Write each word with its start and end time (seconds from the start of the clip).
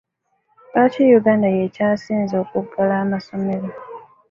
Lwaki 0.69 1.03
Uganda 1.19 1.47
y'ekyasiinze 1.57 2.35
okugala 2.43 2.93
amasomero? 3.03 3.67